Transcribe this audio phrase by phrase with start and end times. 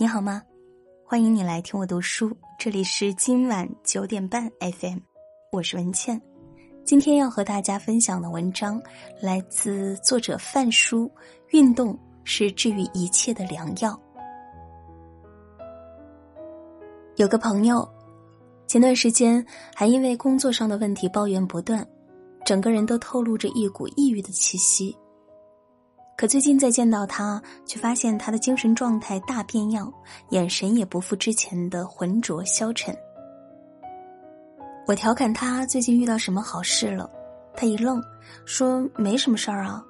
[0.00, 0.40] 你好吗？
[1.04, 4.98] 欢迎你来听我读书，这里是今晚九点半 FM，
[5.50, 6.22] 我是文倩。
[6.84, 8.80] 今天要和大家分享的文章
[9.20, 11.10] 来自作者范叔，
[11.48, 14.00] 运动是治愈一切的良药。
[17.16, 17.84] 有个朋友，
[18.68, 21.84] 前段时间还因为工作上的问题抱怨不断，
[22.44, 24.96] 整个人都透露着一股抑郁的气息。
[26.18, 29.88] 可最近再见到他，却发现他的精神状态大变样，
[30.30, 32.92] 眼神也不复之前的浑浊消沉。
[34.84, 37.08] 我调侃他最近遇到什么好事了，
[37.54, 38.02] 他一愣，
[38.44, 39.80] 说没什么事儿啊。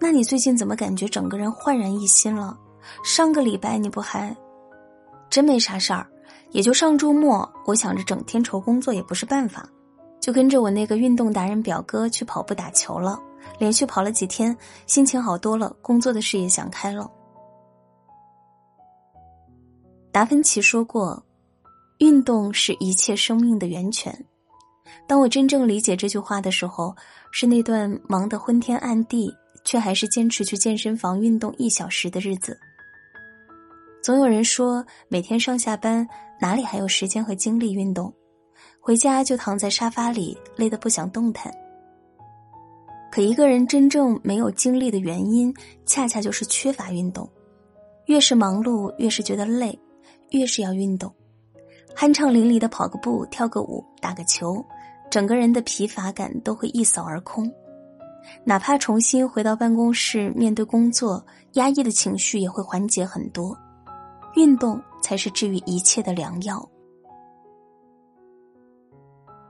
[0.00, 2.58] 那你最近怎么感觉整个人焕然一新了？
[3.04, 4.36] 上个礼拜你不还？
[5.30, 6.04] 真没啥事儿，
[6.50, 9.68] 也就上周末，我想着整天愁工作也不是办法，
[10.20, 13.16] 就跟着我那个运动达人表哥去跑步打球了。
[13.58, 17.10] 连续跑了几天，心情好多了，工作的事也想开了。
[20.12, 21.22] 达芬奇说过
[21.98, 24.24] ：“运动是一切生命的源泉。”
[25.06, 26.94] 当我真正理解这句话的时候，
[27.30, 29.32] 是那段忙得昏天暗地，
[29.64, 32.58] 却还是坚持去健身房运动一小时的日子。
[34.02, 36.06] 总有人说，每天上下班
[36.40, 38.12] 哪里还有时间和精力运动？
[38.80, 41.52] 回家就躺在沙发里，累得不想动弹。
[43.16, 45.50] 可一个人真正没有精力的原因，
[45.86, 47.26] 恰恰就是缺乏运动。
[48.04, 49.80] 越是忙碌，越是觉得累，
[50.32, 51.10] 越是要运动，
[51.96, 54.62] 酣畅淋漓的跑个步、跳个舞、打个球，
[55.10, 57.50] 整个人的疲乏感都会一扫而空。
[58.44, 63.56] 哪怕重新回到办公室面对工作，压抑的情绪也会缓解很多。
[64.34, 66.68] 运动才是治愈一切的良药。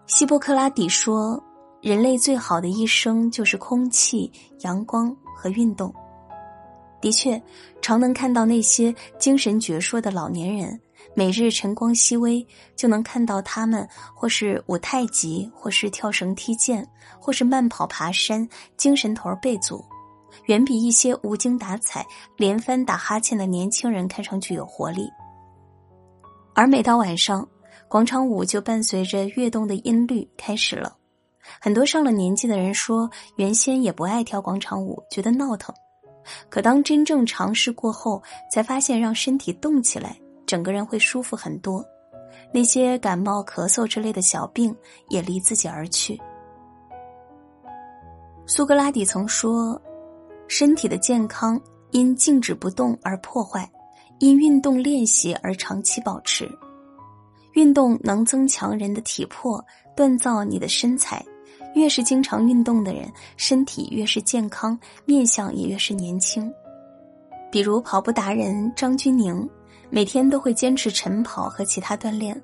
[0.07, 1.43] 希波克拉底说。
[1.87, 4.29] 人类最好的一生就是空气、
[4.63, 5.95] 阳光和运动。
[7.01, 7.41] 的确，
[7.81, 10.81] 常能看到那些精神矍铄的老年人，
[11.15, 12.45] 每日晨光熹微，
[12.75, 16.85] 就能看到他们或是舞太极，或是跳绳踢毽，
[17.21, 19.85] 或是慢跑爬山，精神头儿倍足，
[20.47, 22.05] 远比一些无精打采、
[22.37, 25.09] 连番打哈欠的年轻人看上去有活力。
[26.53, 27.49] 而每到晚上，
[27.87, 30.97] 广场舞就伴随着跃动的音律开始了。
[31.61, 35.75] 很多上了年纪的人说，原先也不爱跳广场舞，觉得闹腾。
[36.49, 41.85] 可当真正尝试过后，才发现让身体动起来，整个人会舒服很多。
[42.53, 44.75] 那些感冒、咳嗽之类的小病
[45.09, 46.21] 也离自己而去。
[48.47, 49.81] 苏格拉底曾说
[50.49, 53.71] ：“身体的健康因静止不动而破坏，
[54.19, 56.49] 因运动练习而长期保持。
[57.55, 59.65] 运动能增强人的体魄，
[59.97, 61.25] 锻造你的身材。”
[61.77, 63.07] 越是经常运动的人，
[63.37, 66.51] 身体越是健康，面相也越是年轻。
[67.53, 69.47] 比如跑步达人张钧宁，
[69.91, 72.41] 每天都会坚持晨跑和其他锻炼。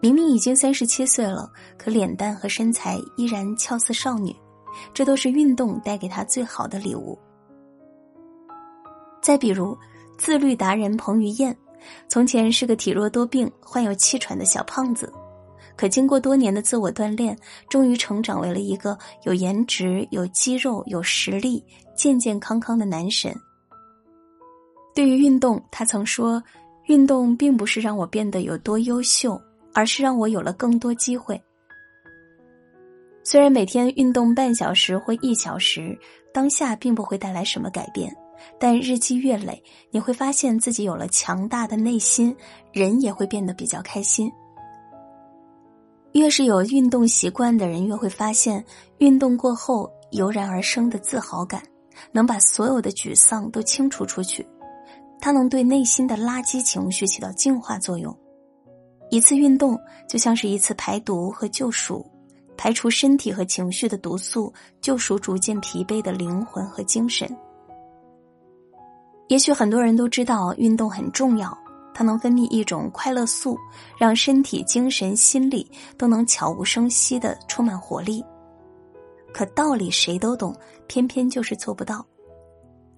[0.00, 4.36] 明明已经三十七岁了，可脸蛋和身材依然俏似少女，
[4.92, 7.18] 这都是运动带给他最好的礼物。
[9.22, 9.76] 再比如
[10.18, 11.56] 自律达人彭于晏，
[12.06, 15.10] 从前是个体弱多病、患有气喘的小胖子。
[15.76, 17.36] 可经过多年的自我锻炼，
[17.68, 21.64] 终于成长为了一个有颜值、有肌肉、有实力、
[21.96, 23.34] 健健康康的男神。
[24.94, 26.42] 对于运动，他曾说
[26.86, 29.40] ：“运动并不是让我变得有多优秀，
[29.72, 31.40] 而是让我有了更多机会。”
[33.24, 35.98] 虽然每天运动半小时或一小时，
[36.32, 38.14] 当下并不会带来什么改变，
[38.60, 42.36] 但日积月累，你会发现自己有了强大的内心，
[42.70, 44.30] 人也会变得比较开心。
[46.14, 48.64] 越是有运动习惯的人，越会发现
[48.98, 51.60] 运动过后油然而生的自豪感，
[52.12, 54.46] 能把所有的沮丧都清除出去。
[55.20, 58.16] 它能对内心的垃圾情绪起到净化作用。
[59.10, 59.76] 一次运动
[60.08, 62.06] 就像是一次排毒和救赎，
[62.56, 67.28] 排除身体和情绪的毒素，救赎逐渐疲惫的灵魂和精神。
[69.26, 71.56] 也许很多人都知道运动很重要。
[71.94, 73.56] 它能分泌一种快乐素，
[73.96, 78.22] 让身体、精神、心理都能悄无声息的充满活力。
[79.32, 80.54] 可道理谁都懂，
[80.86, 82.04] 偏偏就是做不到。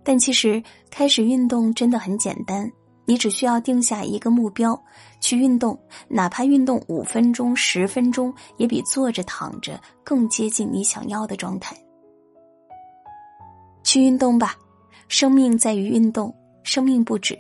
[0.03, 2.71] 但其实开始运动真的很简单，
[3.05, 4.81] 你只需要定下一个目标
[5.21, 5.79] 去运动，
[6.09, 11.77] 哪怕运动五分钟、十分钟，也比坐着躺着更接近你想要的状态。
[13.83, 14.57] 去运动吧，
[15.09, 17.39] 生命在于运动，生命不止，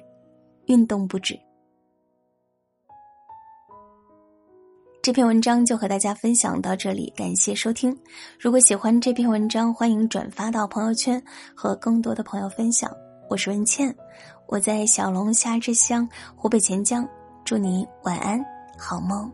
[0.67, 1.38] 运动不止。
[5.06, 7.97] 这篇文章就和大家分享到这里，感谢收听。
[8.41, 11.23] 如果喜欢这篇文章，欢迎转发到朋友圈
[11.55, 12.91] 和更多的朋友分享。
[13.31, 13.94] 我是文倩，
[14.49, 17.08] 我在小龙虾之乡湖北潜江，
[17.44, 18.44] 祝你晚安，
[18.76, 19.31] 好梦。